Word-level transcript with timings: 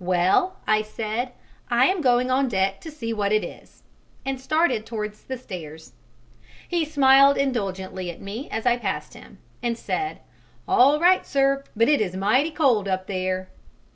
"Well," 0.00 0.58
I 0.66 0.82
said, 0.82 1.32
"I 1.70 1.86
am 1.86 2.02
going 2.02 2.30
on 2.30 2.46
deck 2.46 2.78
to 2.82 2.90
see 2.90 3.14
what 3.14 3.32
it 3.32 3.42
is," 3.42 3.84
and 4.22 4.38
started 4.38 4.84
towards 4.84 5.22
the 5.22 5.38
stairs. 5.38 5.94
He 6.68 6.84
smiled 6.84 7.38
indulgently 7.38 8.10
at 8.10 8.20
me 8.20 8.50
as 8.50 8.66
I 8.66 8.76
passed 8.76 9.14
him, 9.14 9.38
and 9.62 9.78
said, 9.78 10.18
"All 10.68 11.00
right, 11.00 11.24
sir, 11.24 11.64
but 11.74 11.88
it 11.88 12.02
is 12.02 12.16
mighty 12.16 12.50
cold 12.50 12.86
up 12.86 13.06
there." 13.06 13.48